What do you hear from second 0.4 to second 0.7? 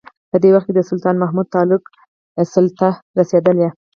دې وخت